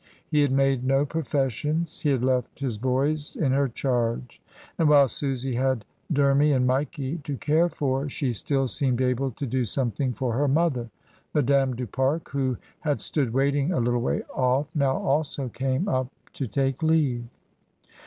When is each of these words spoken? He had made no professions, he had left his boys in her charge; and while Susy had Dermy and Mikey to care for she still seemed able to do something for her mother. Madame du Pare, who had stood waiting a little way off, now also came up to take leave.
He 0.31 0.41
had 0.41 0.51
made 0.51 0.83
no 0.83 1.05
professions, 1.05 1.99
he 1.99 2.09
had 2.09 2.23
left 2.23 2.57
his 2.57 2.79
boys 2.79 3.35
in 3.35 3.51
her 3.51 3.67
charge; 3.67 4.41
and 4.79 4.89
while 4.89 5.07
Susy 5.07 5.53
had 5.53 5.85
Dermy 6.11 6.53
and 6.55 6.65
Mikey 6.65 7.19
to 7.19 7.37
care 7.37 7.69
for 7.69 8.09
she 8.09 8.31
still 8.33 8.67
seemed 8.67 8.99
able 8.99 9.29
to 9.29 9.45
do 9.45 9.63
something 9.63 10.11
for 10.13 10.33
her 10.33 10.47
mother. 10.47 10.89
Madame 11.35 11.75
du 11.75 11.85
Pare, 11.85 12.19
who 12.29 12.57
had 12.79 12.99
stood 12.99 13.31
waiting 13.31 13.71
a 13.71 13.79
little 13.79 14.01
way 14.01 14.23
off, 14.33 14.65
now 14.73 14.97
also 14.97 15.49
came 15.49 15.87
up 15.87 16.07
to 16.33 16.47
take 16.47 16.81
leave. 16.81 17.25